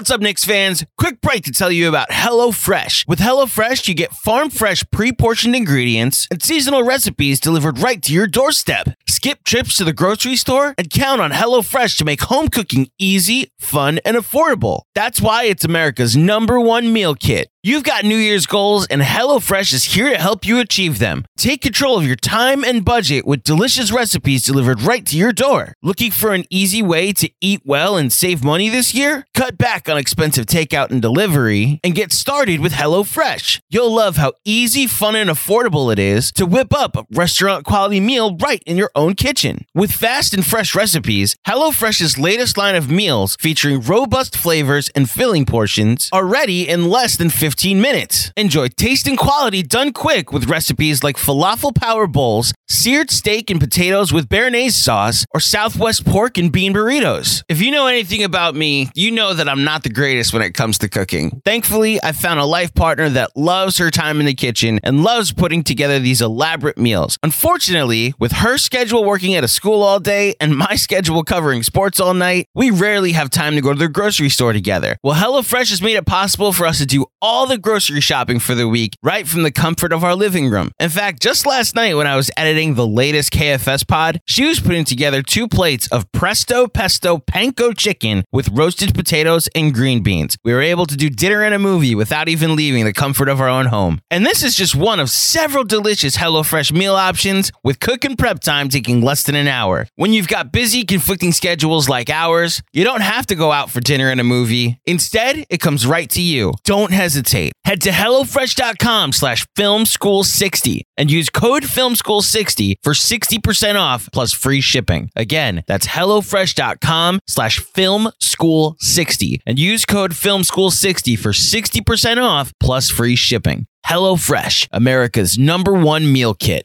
[0.00, 0.82] What's up, Knicks fans?
[0.96, 3.06] Quick break to tell you about HelloFresh.
[3.06, 8.14] With HelloFresh, you get farm fresh, pre portioned ingredients and seasonal recipes delivered right to
[8.14, 8.88] your doorstep.
[9.06, 13.52] Skip trips to the grocery store and count on HelloFresh to make home cooking easy,
[13.58, 14.84] fun, and affordable.
[14.94, 17.50] That's why it's America's number one meal kit.
[17.62, 21.26] You've got New Year's goals, and HelloFresh is here to help you achieve them.
[21.36, 25.74] Take control of your time and budget with delicious recipes delivered right to your door.
[25.82, 29.26] Looking for an easy way to eat well and save money this year?
[29.34, 33.60] Cut back on expensive takeout and delivery and get started with HelloFresh.
[33.68, 38.00] You'll love how easy, fun, and affordable it is to whip up a restaurant quality
[38.00, 39.66] meal right in your own kitchen.
[39.74, 45.44] With fast and fresh recipes, HelloFresh's latest line of meals featuring robust flavors and filling
[45.44, 48.32] portions are ready in less than 15 15 minutes.
[48.36, 53.60] Enjoy taste and quality done quick with recipes like falafel power bowls, seared steak and
[53.60, 57.42] potatoes with béarnaise sauce, or Southwest pork and bean burritos.
[57.48, 60.54] If you know anything about me, you know that I'm not the greatest when it
[60.54, 61.42] comes to cooking.
[61.44, 65.32] Thankfully, I found a life partner that loves her time in the kitchen and loves
[65.32, 67.18] putting together these elaborate meals.
[67.22, 71.98] Unfortunately, with her schedule working at a school all day and my schedule covering sports
[71.98, 74.96] all night, we rarely have time to go to the grocery store together.
[75.02, 78.54] Well, HelloFresh has made it possible for us to do all the grocery shopping for
[78.54, 80.70] the week right from the comfort of our living room.
[80.78, 84.60] In fact, just last night when I was editing the latest KFS pod, she was
[84.60, 90.36] putting together two plates of presto pesto panko chicken with roasted potatoes and green beans.
[90.44, 93.40] We were able to do dinner and a movie without even leaving the comfort of
[93.40, 94.00] our own home.
[94.10, 98.40] And this is just one of several delicious HelloFresh meal options with cook and prep
[98.40, 99.86] time taking less than an hour.
[99.96, 103.80] When you've got busy, conflicting schedules like ours, you don't have to go out for
[103.80, 104.78] dinner and a movie.
[104.84, 106.52] Instead, it comes right to you.
[106.64, 107.52] Don't hesitate.
[107.64, 112.49] Head to HelloFresh.com slash FilmSchool60 and use code FilmSchool60
[112.82, 115.10] for 60% off plus free shipping.
[115.16, 123.66] Again, that's HelloFresh.com slash FilmSchool60 and use code FilmSchool60 for 60% off plus free shipping.
[123.86, 126.64] HelloFresh, America's number one meal kit.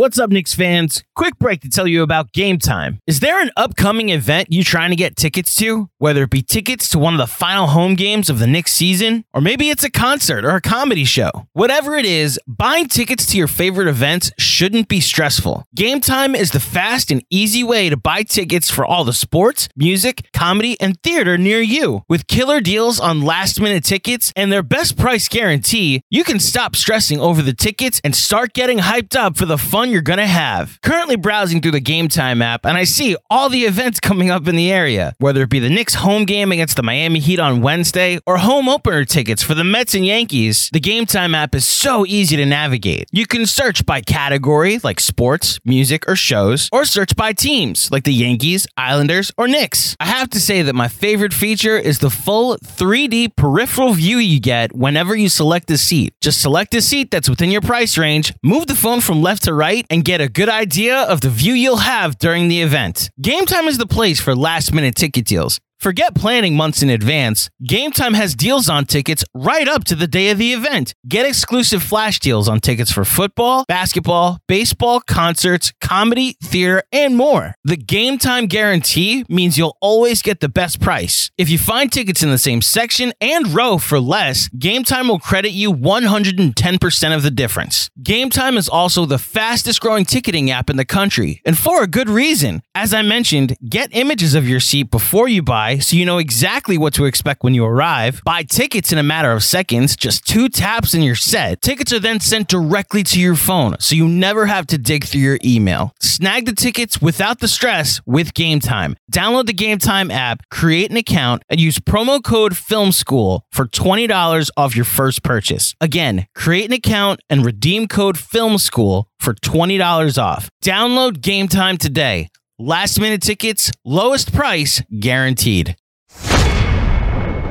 [0.00, 1.04] What's up, Knicks fans?
[1.14, 3.00] Quick break to tell you about Game Time.
[3.06, 5.90] Is there an upcoming event you trying to get tickets to?
[5.98, 9.26] Whether it be tickets to one of the final home games of the Knicks season,
[9.34, 11.30] or maybe it's a concert or a comedy show.
[11.52, 15.66] Whatever it is, buying tickets to your favorite events shouldn't be stressful.
[15.74, 19.68] Game Time is the fast and easy way to buy tickets for all the sports,
[19.76, 22.04] music, comedy, and theater near you.
[22.08, 26.74] With killer deals on last minute tickets and their best price guarantee, you can stop
[26.74, 30.78] stressing over the tickets and start getting hyped up for the fun you're gonna have.
[30.82, 34.48] Currently browsing through the Game Time app, and I see all the events coming up
[34.48, 37.60] in the area, whether it be the Knicks home game against the Miami Heat on
[37.62, 40.70] Wednesday or home opener tickets for the Mets and Yankees.
[40.72, 43.08] The Game Time app is so easy to navigate.
[43.12, 48.04] You can search by category like sports, music, or shows, or search by teams like
[48.04, 49.96] the Yankees, Islanders, or Knicks.
[50.00, 54.40] I have to say that my favorite feature is the full 3D peripheral view you
[54.40, 56.14] get whenever you select a seat.
[56.20, 59.54] Just select a seat that's within your price range, move the phone from left to
[59.54, 63.10] right, and get a good idea of the view you'll have during the event.
[63.20, 65.60] Game Time is the place for last minute ticket deals.
[65.80, 67.48] Forget planning months in advance.
[67.66, 70.92] Game Time has deals on tickets right up to the day of the event.
[71.08, 77.54] Get exclusive flash deals on tickets for football, basketball, baseball, concerts, comedy, theater, and more.
[77.64, 81.30] The Game Time guarantee means you'll always get the best price.
[81.38, 85.18] If you find tickets in the same section and row for less, Game Time will
[85.18, 87.88] credit you 110% of the difference.
[88.02, 91.86] Game Time is also the fastest growing ticketing app in the country, and for a
[91.86, 92.60] good reason.
[92.74, 96.76] As I mentioned, get images of your seat before you buy so you know exactly
[96.76, 98.20] what to expect when you arrive.
[98.24, 101.62] Buy tickets in a matter of seconds, just two taps and you're set.
[101.62, 105.20] Tickets are then sent directly to your phone, so you never have to dig through
[105.20, 105.92] your email.
[106.00, 108.96] Snag the tickets without the stress with Game Time.
[109.12, 113.66] Download the Game Time app, create an account, and use promo code Film School for
[113.66, 115.74] $20 off your first purchase.
[115.80, 120.48] Again, create an account and redeem code Film School for $20 off.
[120.64, 122.28] Download Game Time today.
[122.62, 125.76] Last minute tickets, lowest price guaranteed.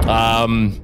[0.07, 0.79] Um,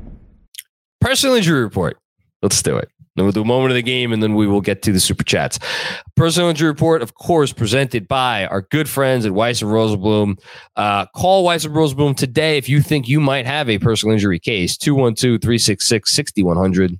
[0.99, 1.99] personal injury report.
[2.41, 2.89] Let's do it.
[3.15, 4.99] Then we'll do a moment of the game, and then we will get to the
[4.99, 5.59] super chats.
[6.15, 10.39] Personal injury report, of course, presented by our good friends at Weiss and Rosenblum.
[10.75, 14.39] Uh, call Weiss and Rosenblum today if you think you might have a personal injury
[14.39, 14.75] case.
[14.75, 16.99] 212 366 6100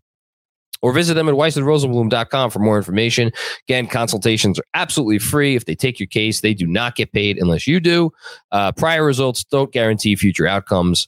[0.86, 3.32] or visit them at weissandrosenblum.com for more information.
[3.68, 5.56] Again, consultations are absolutely free.
[5.56, 8.12] If they take your case, they do not get paid unless you do.
[8.52, 11.08] Uh, prior results don't guarantee future outcomes,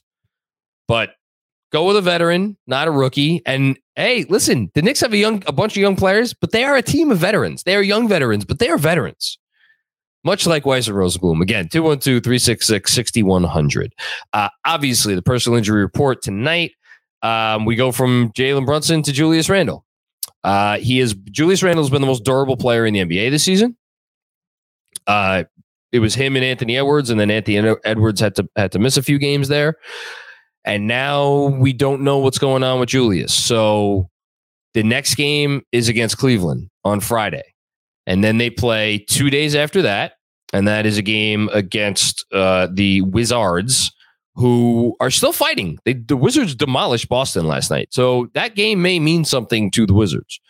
[0.88, 1.10] but
[1.70, 3.40] go with a veteran, not a rookie.
[3.46, 6.64] And hey, listen, the Knicks have a young, a bunch of young players, but they
[6.64, 7.62] are a team of veterans.
[7.62, 9.38] They are young veterans, but they are veterans.
[10.24, 10.88] Much like Weiss.
[10.88, 13.94] Again, 212 366 6100.
[14.32, 16.72] Uh, obviously, the personal injury report tonight
[17.22, 19.84] um, we go from Jalen Brunson to Julius Randle.
[20.44, 23.42] Uh, he is Julius Randle has been the most durable player in the NBA this
[23.42, 23.76] season.
[25.06, 25.44] Uh,
[25.90, 28.96] it was him and Anthony Edwards, and then Anthony Edwards had to had to miss
[28.96, 29.76] a few games there.
[30.64, 33.32] And now we don't know what's going on with Julius.
[33.32, 34.10] So
[34.74, 37.54] the next game is against Cleveland on Friday,
[38.06, 40.12] and then they play two days after that,
[40.52, 43.90] and that is a game against uh, the Wizards
[44.38, 45.78] who are still fighting.
[45.84, 47.88] They, the Wizards demolished Boston last night.
[47.92, 50.40] So that game may mean something to the Wizards.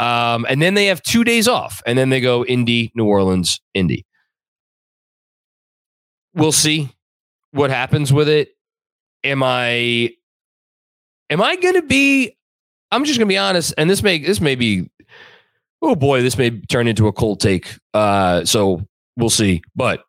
[0.00, 3.60] Um, and then they have two days off, and then they go Indy, New Orleans,
[3.74, 4.04] Indy.
[6.34, 6.88] We'll see
[7.52, 8.48] what happens with it.
[9.22, 10.10] Am I
[11.30, 12.36] am I gonna be
[12.90, 14.90] I'm just gonna be honest, and this may this may be
[15.82, 17.72] oh boy, this may turn into a cold take.
[17.94, 18.84] Uh so
[19.16, 19.62] we'll see.
[19.76, 20.02] But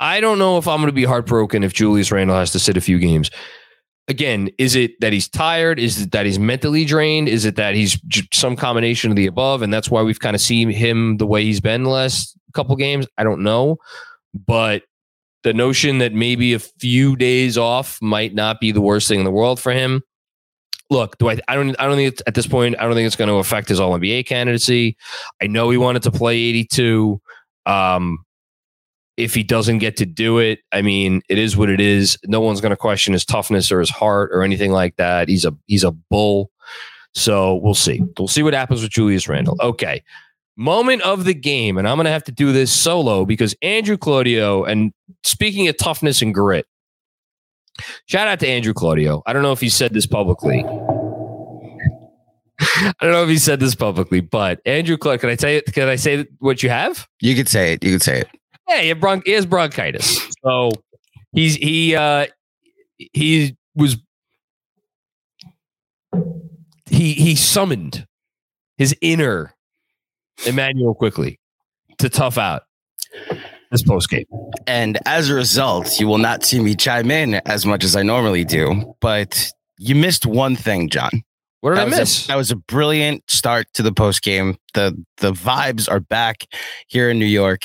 [0.00, 2.76] I don't know if I'm going to be heartbroken if Julius Randle has to sit
[2.76, 3.30] a few games.
[4.08, 5.78] Again, is it that he's tired?
[5.78, 7.28] Is it that he's mentally drained?
[7.28, 8.00] Is it that he's
[8.32, 9.62] some combination of the above?
[9.62, 12.74] And that's why we've kind of seen him the way he's been the last couple
[12.76, 13.06] games.
[13.18, 13.76] I don't know.
[14.34, 14.82] But
[15.42, 19.24] the notion that maybe a few days off might not be the worst thing in
[19.24, 20.02] the world for him.
[20.88, 21.38] Look, do I?
[21.46, 21.76] I don't.
[21.78, 22.74] I don't think at this point.
[22.80, 24.96] I don't think it's going to affect his All NBA candidacy.
[25.40, 27.20] I know he wanted to play 82.
[27.64, 28.24] Um,
[29.20, 32.18] if he doesn't get to do it, I mean, it is what it is.
[32.24, 35.28] No one's going to question his toughness or his heart or anything like that.
[35.28, 36.50] He's a he's a bull.
[37.14, 38.02] So we'll see.
[38.18, 39.56] We'll see what happens with Julius Randle.
[39.60, 40.02] Okay.
[40.56, 43.96] Moment of the game, and I'm going to have to do this solo because Andrew
[43.96, 44.92] Claudio, and
[45.24, 46.66] speaking of toughness and grit,
[48.06, 49.22] shout out to Andrew Claudio.
[49.26, 50.64] I don't know if he said this publicly.
[52.60, 55.62] I don't know if he said this publicly, but Andrew Clark, can I tell you?
[55.62, 57.08] Can I say what you have?
[57.20, 57.82] You could say it.
[57.82, 58.28] You could say it.
[58.70, 60.30] Yeah, he, had bron- he has bronchitis.
[60.44, 60.70] So
[61.32, 62.26] he's he uh
[63.12, 63.96] he was
[66.86, 68.06] he he summoned
[68.78, 69.54] his inner
[70.46, 71.38] Immanuel Quickley
[71.98, 72.62] to tough out
[73.70, 74.24] this post game.
[74.66, 78.02] And as a result, you will not see me chime in as much as I
[78.02, 78.94] normally do.
[79.00, 81.22] But you missed one thing, Jon.
[81.60, 82.24] What did that I miss?
[82.24, 84.56] A, that was a brilliant start to the post game.
[84.74, 86.46] The the vibes are back
[86.86, 87.62] here in New York.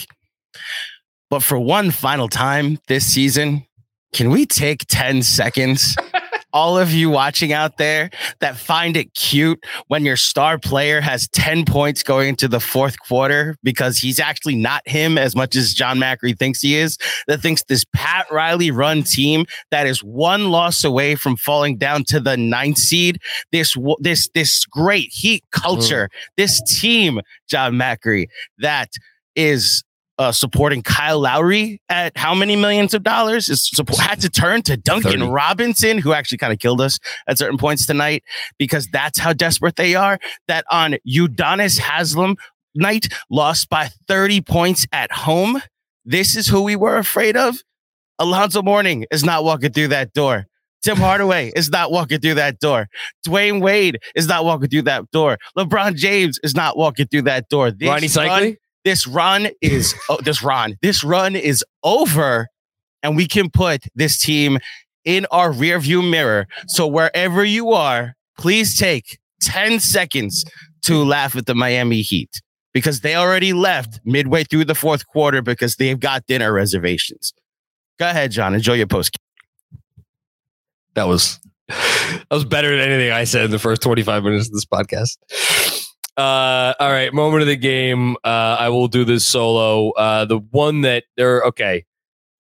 [1.29, 3.65] But for one final time this season,
[4.13, 5.97] can we take 10 seconds?
[6.53, 8.09] All of you watching out there
[8.39, 12.95] that find it cute when your star player has 10 points going into the fourth
[12.97, 16.97] quarter because he's actually not him as much as Jon Macri thinks he is,
[17.27, 22.05] that thinks this Pat Riley run team that is one loss away from falling down
[22.05, 23.19] to the ninth seed,
[23.51, 27.19] this this this great heat culture, this team,
[27.49, 28.27] Jon Macri,
[28.59, 28.91] that
[29.35, 29.83] is
[30.17, 34.61] uh, supporting Kyle Lowry at how many millions of dollars is support, had to turn
[34.63, 35.27] to Duncan 30.
[35.27, 38.23] Robinson, who actually kind of killed us at certain points tonight
[38.57, 40.19] because that's how desperate they are.
[40.47, 42.37] That on Udonis Haslem
[42.75, 45.61] night lost by 30 points at home.
[46.05, 47.57] This is who we were afraid of.
[48.19, 50.45] Alonzo Mourning is not walking through that door.
[50.83, 52.87] Tim Hardaway is not walking through that door.
[53.27, 55.37] Dwyane Wade is not walking through that door.
[55.57, 57.71] LeBron James is not walking through that door.
[57.71, 58.57] This Ronnie run- Cycli?
[58.85, 62.47] This run is oh, this run this run is over
[63.03, 64.57] and we can put this team
[65.03, 66.47] in our rear view mirror.
[66.67, 70.45] So wherever you are please take 10 seconds
[70.83, 72.41] to laugh at the miami heat
[72.73, 77.33] because they already left midway through the fourth quarter because they've got dinner reservations.
[77.99, 79.17] Go ahead john enjoy your post
[80.93, 84.53] That was that was better than anything I said in the first 25 minutes of
[84.53, 85.17] this podcast.
[86.17, 88.15] Uh, all right, moment of the game.
[88.23, 89.91] Uh, I will do this solo.
[89.91, 91.85] Uh, the one that they're okay.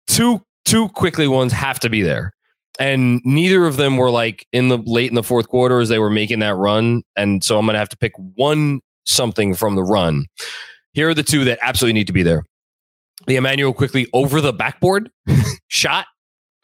[0.07, 2.33] Two two Quickley ones have to be there,
[2.79, 5.99] and neither of them were like in the late in the fourth quarter as they
[5.99, 7.03] were making that run.
[7.15, 10.25] And so I'm gonna have to pick one something from the run.
[10.93, 12.43] Here are the two that absolutely need to be there.
[13.27, 15.11] The Immanuel Quickley over the backboard
[15.67, 16.07] shot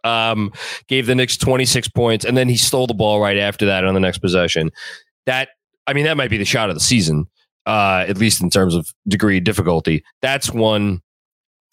[0.06, 0.54] um,
[0.88, 3.94] gave the Knicks 26 points, and then he stole the ball right after that on
[3.94, 4.72] the next possession.
[5.26, 5.50] That,
[5.88, 7.28] I mean, that might be the shot of the season,
[7.66, 10.04] uh, at least in terms of degree of difficulty.
[10.22, 11.02] That's one.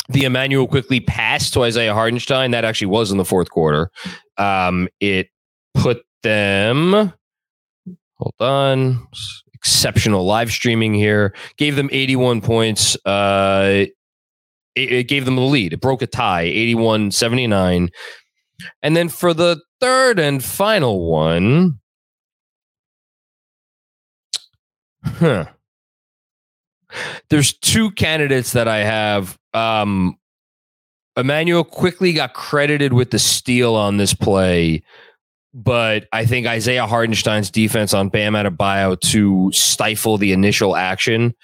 [0.09, 2.51] The Immanuel Quickley passed to Isaiah Hartenstein.
[2.51, 3.91] That actually was in the fourth quarter.
[4.37, 5.29] Um, it
[5.75, 7.13] put them.
[8.17, 9.07] Hold on.
[9.55, 11.35] Exceptional live streaming here.
[11.57, 12.97] Gave them 81 points.
[13.07, 13.87] Uh,
[14.75, 15.73] it, it gave them the lead.
[15.73, 17.91] It broke a tie, 81 79.
[18.83, 21.81] And then for the third and final one,
[25.05, 25.46] huh.
[27.30, 29.38] There's two candidates that I have.
[29.55, 30.18] Um,
[31.16, 34.82] Immanuel Quickley got credited with the steal on this play,
[35.55, 41.34] but I think Isaiah Hartenstein's defense on Bam Adebayo to stifle the initial action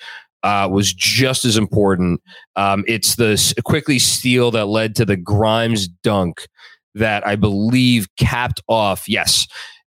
[0.42, 2.22] uh, was just as important.
[2.56, 6.46] Um, it's the quickly steal that led to the Grimes dunk
[6.94, 9.09] that I believe capped off.
[9.09, 9.46] Yes,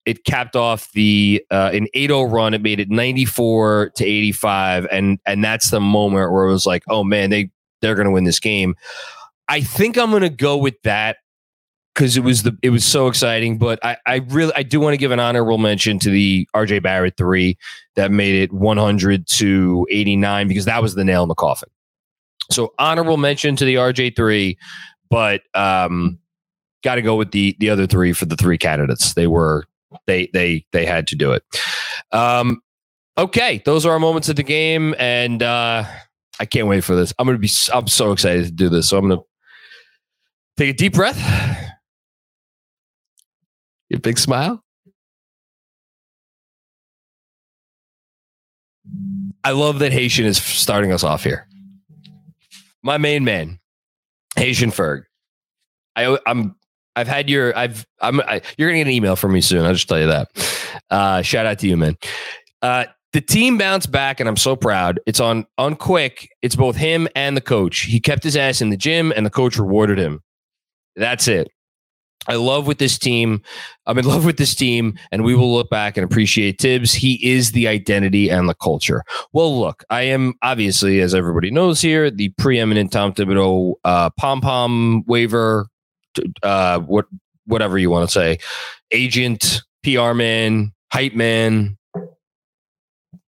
[0.09, 2.55] it capped off the uh, an 8-0 run.
[2.55, 6.81] It made it 94 to 85, and and that's the moment where it was like,
[6.89, 7.51] oh man, they
[7.81, 8.75] they're going to win this game.
[9.47, 11.17] I think I'm going to go with that
[11.93, 13.59] because it was the it was so exciting.
[13.59, 16.81] But I I really I do want to give an honorable mention to the RJ
[16.81, 17.55] Barrett three
[17.95, 21.69] that made it 100 to 89 because that was the nail in the coffin.
[22.49, 24.57] So honorable mention to the RJ three,
[25.11, 26.17] but um,
[26.83, 29.13] got to go with the the other three for the three candidates.
[29.13, 29.67] They were
[30.07, 31.43] they they they had to do it.
[32.11, 32.61] Um,
[33.17, 35.83] okay, those are our moments of the game, and uh,
[36.39, 37.13] I can't wait for this.
[37.19, 38.89] I'm gonna be I'm so excited to do this.
[38.89, 39.21] So I'm gonna
[40.57, 41.19] take a deep breath.
[43.91, 44.63] A big smile.
[49.43, 51.47] I love that Haitian is starting us off here.
[52.83, 53.59] My main man,
[54.35, 55.03] Haitian Ferg.
[55.95, 56.55] I, I'm.
[56.99, 57.57] I've had your.
[57.57, 57.85] I've.
[58.01, 58.19] I'm.
[58.21, 59.65] I, you're gonna get an email from me soon.
[59.65, 60.27] I'll just tell you that.
[60.89, 61.97] Uh, shout out to you, man.
[62.61, 64.99] Uh, the team bounced back, and I'm so proud.
[65.05, 66.29] It's on on quick.
[66.41, 67.81] It's both him and the coach.
[67.81, 70.21] He kept his ass in the gym, and the coach rewarded him.
[70.95, 71.49] That's it.
[72.27, 73.41] I love with this team.
[73.85, 76.93] I'm in love with this team, and we will look back and appreciate Thibs.
[76.93, 79.03] He is the identity and the culture.
[79.31, 84.41] Well, look, I am obviously, as everybody knows here, the preeminent Tom Thibodeau uh, pom
[84.41, 85.67] pom waiver,
[86.43, 87.05] uh, what
[87.45, 88.37] whatever you want to say,
[88.91, 91.77] agent, PR man, hype man,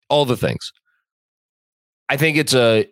[0.09, 0.73] all the things.
[2.09, 2.87] I think it's a.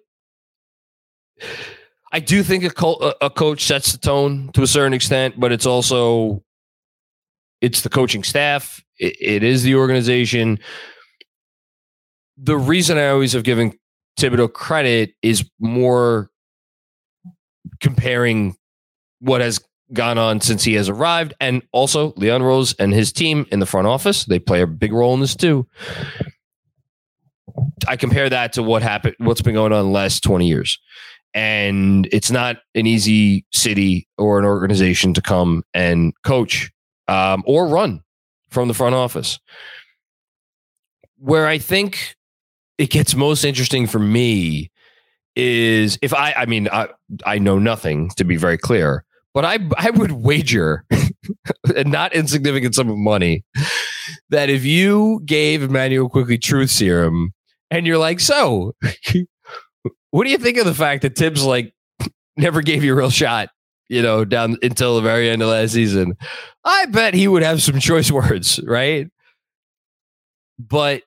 [2.12, 5.66] I do think a, a coach sets the tone to a certain extent, but it's
[5.66, 6.44] also
[7.60, 8.82] it's the coaching staff.
[8.98, 10.58] it, it is the organization.
[12.36, 13.72] The reason I always have given
[14.18, 16.30] Thibodeau credit is more
[17.80, 18.56] comparing
[19.20, 19.60] what has
[19.94, 23.66] gone on since he has arrived, and also Leon Rose and his team in the
[23.66, 24.24] front office.
[24.24, 25.66] They play a big role in this too.
[27.86, 30.78] I compare that to what happened, what's been going on the last 20 years.
[31.34, 36.70] And it's not an easy city or an organization to come and coach
[37.08, 38.02] um, or run
[38.50, 39.38] from the front office.
[41.18, 42.16] Where I think
[42.78, 44.70] it gets most interesting for me
[45.36, 46.88] is if I, I mean, I,
[47.26, 49.04] I know nothing to be very clear,
[49.34, 50.84] but I, I would wager
[51.76, 53.44] a not insignificant sum of money
[54.30, 57.34] that if you gave Immanuel Quickley truth serum
[57.70, 58.74] and you're like, so
[60.10, 61.74] what do you think of the fact that Thibs like
[62.36, 63.48] never gave you a real shot,
[63.88, 66.16] you know, down until the very end of last season?
[66.64, 69.08] I bet he would have some choice words, right?
[70.58, 71.02] But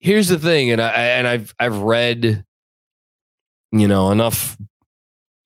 [0.00, 2.44] here's the thing, and I and I've I've read,
[3.72, 4.58] you know, enough.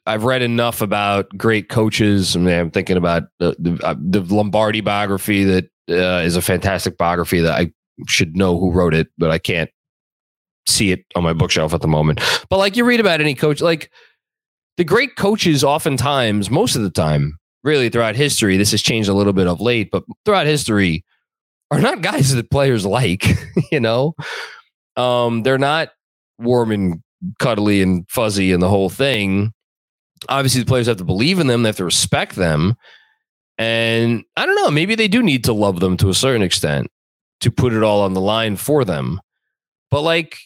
[0.06, 2.34] I've read enough about great coaches.
[2.36, 6.42] I mean, I'm thinking about the the, uh, the Lombardi biography that uh, is a
[6.42, 7.72] fantastic biography that I
[8.08, 9.70] should know who wrote it, but I can't
[10.66, 12.20] see it on my bookshelf at the moment.
[12.48, 13.90] But like you read about any coach, like
[14.76, 19.14] the great coaches, oftentimes, most of the time, really throughout history, this has changed a
[19.14, 21.04] little bit of late, but throughout history,
[21.70, 23.24] are not guys that players like.
[23.72, 24.14] you know,
[24.96, 25.90] um, they're not
[26.38, 27.02] warm and
[27.38, 29.52] cuddly and fuzzy and the whole thing.
[30.28, 31.62] Obviously, the players have to believe in them.
[31.62, 32.76] They have to respect them.
[33.58, 36.88] And I don't know, maybe they do need to love them to a certain extent
[37.40, 39.20] to put it all on the line for them.
[39.90, 40.38] But like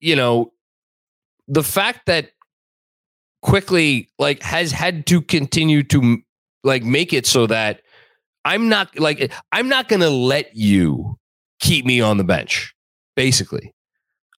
[0.00, 0.52] you know,
[1.46, 2.30] the fact that
[3.42, 6.18] Quickley like has had to continue to
[6.64, 7.82] like make it so that
[8.44, 11.18] I'm not like I'm not going to let you
[11.60, 12.74] keep me on the bench.
[13.16, 13.74] Basically,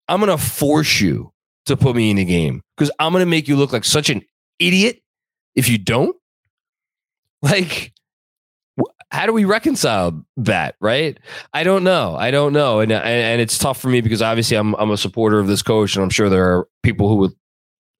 [0.08, 1.34] I'm going to force you
[1.66, 2.62] to put me in the game.
[2.78, 4.24] Because I'm going to make you look like such an
[4.60, 5.01] idiot
[5.55, 6.16] if you don't.
[7.41, 7.93] Like
[9.12, 11.18] how do we reconcile that right?
[11.53, 12.16] I don't know.
[12.16, 12.80] I don't know.
[12.80, 15.95] And, and it's tough for me because obviously i'm i'm a supporter of this coach
[15.95, 17.32] and i'm sure there are people who would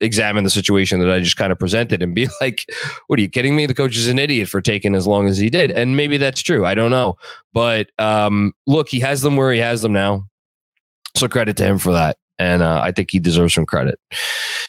[0.02, 2.66] examine the situation that i just kind of presented and be like
[3.08, 3.66] what are you kidding me?
[3.66, 5.72] The coach is an idiot for taking as long as he did.
[5.72, 6.66] And maybe that's true.
[6.66, 7.18] I don't know.
[7.54, 10.28] But um look he has them where he has them now.
[11.16, 14.00] So credit to him for that and uh, I think he deserves some credit.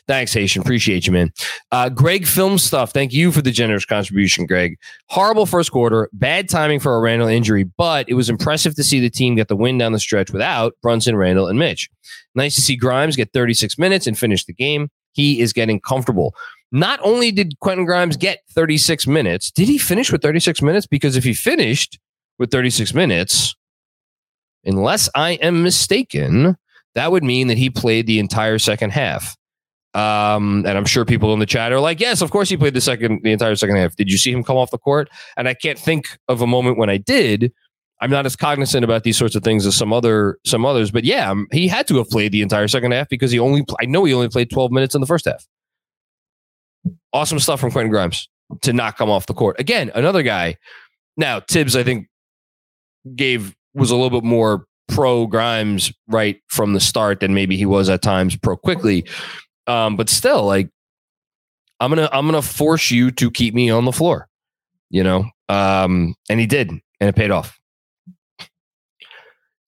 [0.09, 0.61] Thanks, Haitian.
[0.61, 1.33] Appreciate you, man.
[1.71, 2.93] Uh, Greg Film Stuff.
[2.93, 4.77] Thank you for the generous contribution, Greg.
[5.07, 8.99] Horrible first quarter, bad timing for a Randle injury, but it was impressive to see
[8.99, 11.89] the team get the win down the stretch without Brunson, Randle, and Mitch.
[12.35, 14.91] Nice to see Grimes get 36 minutes and finish the game.
[15.13, 16.35] He is getting comfortable.
[16.73, 20.87] Not only did Quentin Grimes get 36 minutes, did he finish with 36 minutes?
[20.87, 21.99] Because if he finished
[22.39, 23.55] with 36 minutes,
[24.65, 26.57] unless I am mistaken,
[26.95, 29.37] that would mean that he played the entire second half.
[29.93, 32.75] Um, and I'm sure people in the chat are like, yes, of course he played
[32.75, 33.97] the second, the entire second half.
[33.97, 35.09] Did you see him come off the court?
[35.37, 37.53] And I can't think of a moment when I did.
[38.01, 41.05] I'm not as cognizant about these sorts of things as some other some others, but
[41.05, 43.85] yeah, um, he had to have played the entire second half because he only I
[43.85, 45.47] know he only played 12 minutes in the first half.
[47.13, 48.29] Awesome stuff from Quentin Grimes
[48.63, 49.61] to not come off the court.
[49.61, 50.57] Again, another guy.
[51.17, 52.09] Now, Thibs, I think,
[53.15, 57.67] gave was a little bit more pro Grimes right from the start than maybe he
[57.67, 59.07] was at times pro Quickley.
[59.67, 60.69] Um, but still, like
[61.81, 64.29] I'm gonna I'm gonna force you to keep me on the floor,
[64.91, 65.25] you know.
[65.49, 67.59] Um, and he did, and it paid off.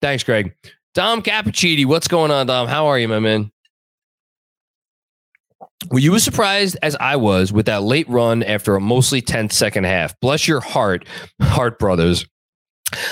[0.01, 0.53] Thanks, Greg.
[0.93, 2.67] Dom Cappuccini, what's going on, Dom?
[2.67, 3.51] How are you, my man?
[5.89, 9.55] Were you as surprised as I was with that late run after a mostly tense
[9.55, 10.19] second half?
[10.19, 11.07] Bless your heart,
[11.41, 12.27] Heart Brothers.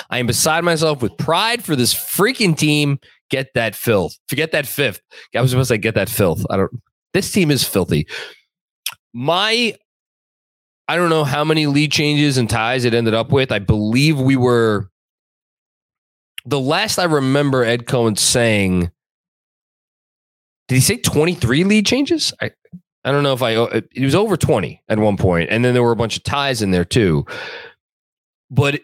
[0.10, 3.00] I am beside myself with pride for this freaking team.
[3.30, 4.18] Get that filth.
[4.28, 5.02] Forget that fifth.
[5.36, 6.46] I was supposed to say get that filth.
[6.50, 6.72] I don't.
[7.14, 8.08] This team is filthy.
[9.14, 9.76] My,
[10.88, 13.52] I don't know how many lead changes and ties it ended up with.
[13.52, 14.90] I believe we were
[16.46, 18.92] the last I remember Ed Cohen saying,
[20.68, 22.34] did he say 23 lead changes?
[22.42, 22.52] I,
[23.04, 25.74] I don't know if I, oh, it was over 20 at one point, And then
[25.74, 27.26] there were a bunch of ties in there too.
[28.52, 28.82] But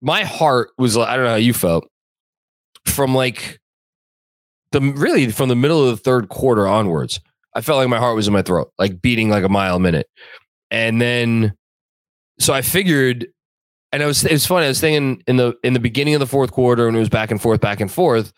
[0.00, 1.88] my heart was, like, I don't know how you felt
[2.84, 3.60] from like
[4.72, 7.20] the really from the middle of the third quarter onwards.
[7.54, 9.80] I felt like my heart was in my throat, like beating like a mile a
[9.80, 10.08] minute.
[10.70, 11.54] And then,
[12.38, 13.26] so I figured
[13.92, 14.66] and it was it was funny.
[14.66, 17.08] I was thinking in the in the beginning of the fourth quarter, when it was
[17.08, 18.32] back and forth, back and forth.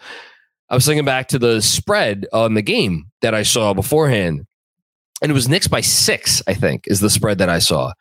[0.71, 4.47] I was thinking back to the spread on the game that I saw beforehand,
[5.23, 6.43] and it was Knicks by six.
[6.47, 7.93] I think is the spread that I saw,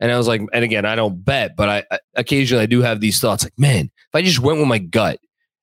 [0.00, 2.82] and I was like, and again, I don't bet, but I, I occasionally I do
[2.82, 5.20] have these thoughts like, man, if I just went with my gut,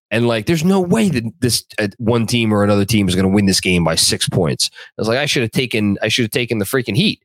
[0.09, 3.27] and like, there's no way that this uh, one team or another team is going
[3.27, 4.69] to win this game by six points.
[4.73, 7.21] I was like, I should have taken, I should have taken the freaking Heat.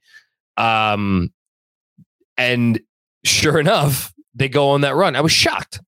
[0.56, 1.32] Um,
[2.36, 2.80] and
[3.24, 5.14] sure enough, they go on that run.
[5.14, 5.80] I was shocked.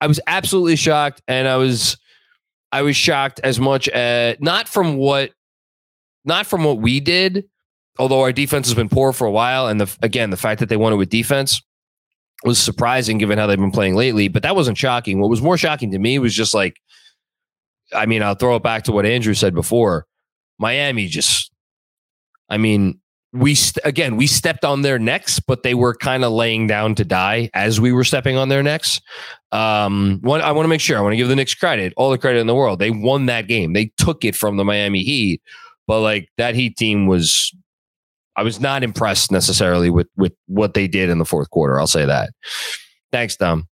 [0.00, 1.96] I was absolutely shocked, and I was
[2.70, 5.32] I was shocked as much as not from what
[6.24, 7.48] not from what we did,
[7.98, 10.68] although our defense has been poor for a while, and the again the fact that
[10.68, 11.60] they won it with defense
[12.44, 14.28] was surprising given how they've been playing lately.
[14.28, 15.20] But that wasn't shocking.
[15.20, 16.80] What was more shocking to me was just like,
[17.92, 20.06] I mean, I'll throw it back to what Andrew said before.
[20.58, 21.50] Miami just,
[22.48, 23.00] I mean,
[23.32, 26.94] we st- again we stepped on their necks, but they were kind of laying down
[26.94, 29.00] to die as we were stepping on their necks.
[29.52, 32.10] Um, one, I want to make sure I want to give the Knicks credit, all
[32.10, 32.78] the credit in the world.
[32.78, 33.72] They won that game.
[33.72, 35.42] They took it from the Miami Heat,
[35.86, 37.54] but like that Heat team was,
[38.38, 41.80] I was not impressed necessarily with with what they did in the fourth quarter.
[41.80, 42.30] I'll say that.
[43.10, 43.66] Thanks, Dom.